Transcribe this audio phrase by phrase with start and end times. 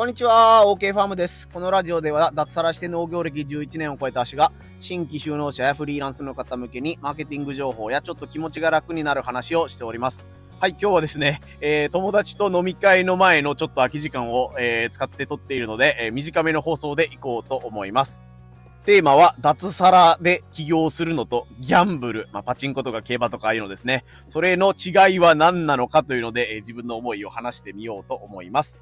[0.00, 1.46] こんにちは、OK ファームです。
[1.46, 4.50] このラジオでは、脱サラして農業歴11年を超えた足が、
[4.80, 10.26] 新規就農者やフリーランスの方向けに、マーケティング情報やちょっと気持ちが楽になる話をしております。
[10.58, 18.22] はい、今日はですね、えー、友達と飲み会の前のちょっと空き時間を、えー、使って撮っているので、えー、短めの放送でいこうと思います。
[18.86, 24.06] テーマは、脱サラで起業するのと、ギャンブル、まあ、パチンコとか競馬とかああいうのですね。
[24.28, 28.80] それの違いは何なのかというので、えー自分の思いを話してみようと思います。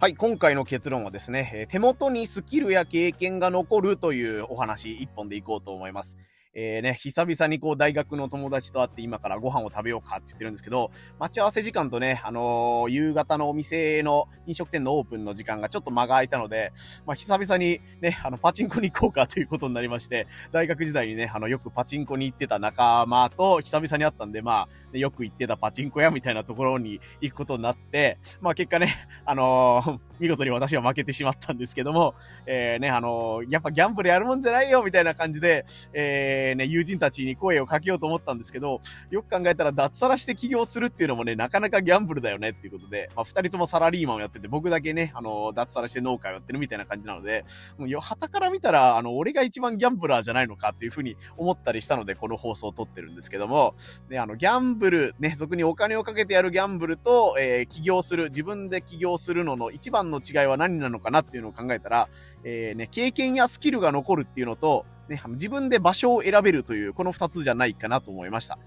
[0.00, 6.16] はい、今回の結論はですね、手元にスキルや経験が残るというお話一本でいこうと思います。
[6.54, 16.72] えー、ね、久々にこう大学の友達と会って今からご飯を食べようかって言ってるんですけど、待ち合わせ時間とね、あのー夕方のお店の飲食店のオープンの時間がちょっと間が空いたので、
[17.06, 32.14] まあ、久々にね、あの、パチンコに行こうかということになりまして、大学時代にね、あの、よくパチンコに行ってた仲間と久々に会ったんで、まあ、よく行ってたパチンコ屋みたいなところに行くことになって、まあ結果ね、あのー見事に私は負けてしまったんですけども、
[32.46, 38.80] えー、ね、あのーやっぱギャンブルやるもんじゃないよみたいな感じで、えー、ね、友人たちに声をかけようと思ったんですけど、
[39.10, 47.44] よく考えたら脱サラして起業するっていうのもね、なかなかギャンブルだよねっていうことで、まあ二人ともサラリーマンをやってて、僕だけね、あのー脱サラして農家をやってるみたいな感じなので、
[47.78, 53.74] もうよ、旗から見たら、あの、俺が一番ギャンブラーじゃないのかっていうふうに思ったりしたので、この放送を撮ってるんですけども、
[54.08, 62.08] ね、あの、ギャンブル、ね、俗にお金をかけてやるギャンブルと、えー起業する、自分で起業するのの一番の違いは何なのかなっていうのを考えたら、
[62.44, 68.58] えーね、経験やスキルが残るっていうのと、ね、自分で場所を選べるという、この二つじゃないかなと思いました。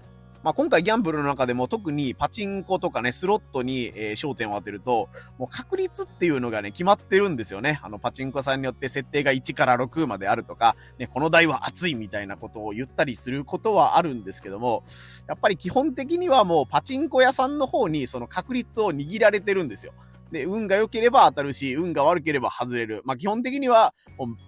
[0.42, 7.80] まあ、今回ギャンブルの中でも特にパチンコとかね、スロットに、えー焦点を当てると、もう確率っていうのがね、決まってるんですよね。
[7.82, 14.84] あの、パチンコさんによって設定が1から6まであるとか、ね、この台は熱いみたいなことを言ったりすることはあるんですけども、
[15.28, 19.92] やっぱり基本的にはもうパチンコ屋さんの方にその確率を握られてるんですよ。
[20.32, 23.02] で、運が良ければ当たるし、運が悪ければ外れる。
[23.04, 23.94] まあ、基本的には、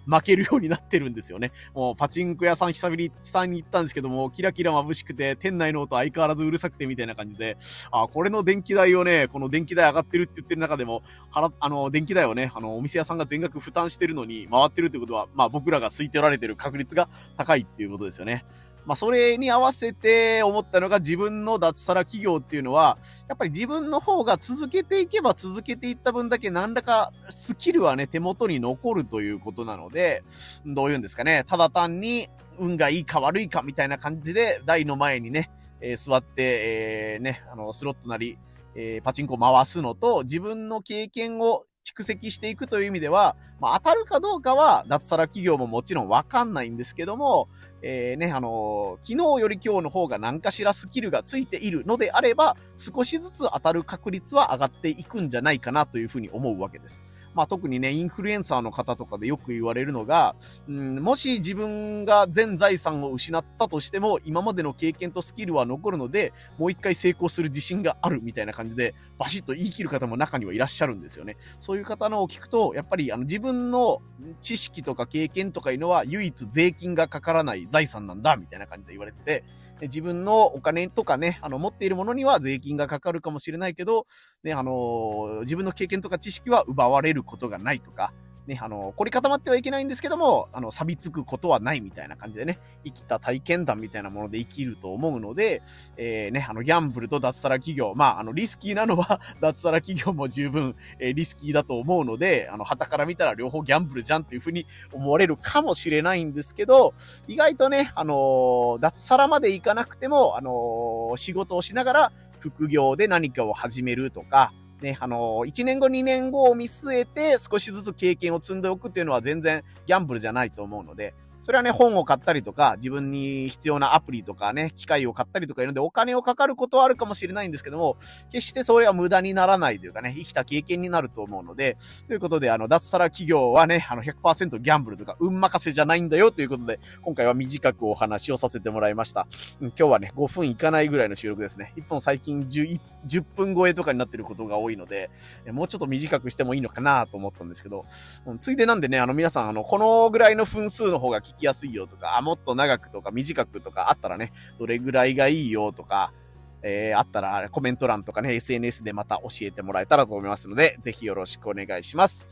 [0.07, 1.51] 負けるようになってるんですよね。
[1.73, 7.57] もうパチンコ屋さん久々に下に行ったんですけども、キラキラ眩しくて、店内の音相変わらずうるさくてみたいな感じで、
[7.91, 18.45] あ、これの電気代をね、この電気代上がってるって言ってる中でも、払あの、電気代をね、あの、お店屋さんが全額負担してるのに回ってるってことは、まあ僕らが空いておられてる確率が高いっていうことですよね。
[18.85, 22.97] まあそれに合わせて思ったのが自分の脱サラ企業っていうのは、
[23.27, 30.23] やっぱり自分の方が続けていけば続けていった分だけ何らかスキルはね、手元に残るということなので、
[30.65, 35.51] どういうんですかね、ただ単に運がいいか悪いかみたいな感じで台の前にね、
[35.81, 38.37] えー座って、えーね、あの、スロットなり、
[38.75, 47.47] えーパチンコ回すのと、自分の経験を蓄積していくという意味では、まあ、当たるかどうかは、脱サラ企業ももちろんわかんないんですけども、
[47.81, 57.01] えーね、あのー昨日より今日の方が何かしらスキルがついているのであれば、少しずつ当たる確率は上がっていくんじゃないかなというふうに思うわけです。
[57.35, 60.35] まあ特にね、インフルエンサーの方とかでよく言われるのが、
[60.67, 71.35] うん、もし自分が全財産を失ったとしても、今までの経験とスキルは残るので、もう一回成功する自信があるみたいな感じで、バシッと言い切る方も中にはいらっしゃるんですよね。
[71.59, 74.01] そういう方のを聞くと、やっぱりあの自分の
[74.41, 79.43] 知識とか経験とかいうのは唯一税金がかからない財産なんだ、みたいな感じで言われてて、
[79.81, 84.07] 自分のお金とかね、あの持っているものには税金がかかるかもしれないけど、
[84.43, 88.13] ね、あの自分の経験とか知識は奪われることがないとか、
[88.47, 95.63] ね、あの凝り固まってはいけないんですけども、あの、錆びつくことはないみたいな感じでね、生きた体験談みたいなもので生きると思うので、
[95.97, 106.93] えー、ね、あの、ギャンブルと脱サラ企業、まあ、あの、リスキーなのは、 脱サラ企業も十分、えーリスキーだと思うので、あの、旗から見たら両方ギャンブルじゃんっていうふうに思われるかもしれないんですけど、
[107.27, 121.13] 意外とね、あの脱サラまでいかなくても、あの仕事をしながら、副業で何かを始めるとか、ね、あのー、1年後、2年後を見据えて少しずつ経験を積んでおくっていうのは全然ギャンブルじゃないと思うので、
[121.45, 127.97] それはね、本を買ったりとか、自分に必要なアプリとかね、機械を買ったりとかいるので、お金をかかることはあるかもしれないんですけども、
[128.31, 131.77] 決してそれは無駄にならないというかね、生きた経験になると思うので、
[132.07, 139.27] ということで、あの、脱サラ企業はね、あの100%ギャンブルとか、運任せじゃないんだよということで、今回は短くお話をさせてもらいました。
[139.61, 141.73] うん今日はね、5分いかないぐらいの収録ですね。
[141.77, 145.11] 1本最近 10, 10分超えとかになってることが多いので、
[145.51, 147.85] もうちょっと短くしてもいいのかなと思ったんですけど、
[148.25, 156.13] うんついでなんでね、あの皆さん、あの、このぐらいの分数の方が聞きやすいよとか、あ、もっと長くとか短くとかあったらね、どれぐらいがいいよとか、
[156.61, 162.27] えーあったらコメント欄とかね、SNS でまた教えてもらえたらと思いますので、ぜひよろしくお願いします。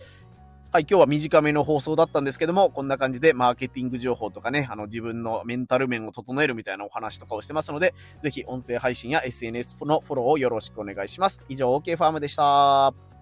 [0.73, 11.43] はい、今日は短めの放送だったんですけども、こんな感じでマーケティング情報とかね、あの自分のメンタル面を整えるみたいなお話とかをしてますので、ぜひ音声配信や SNS のフォローをよろしくお願いします。
[11.47, 13.12] 以上、OK ファームでした。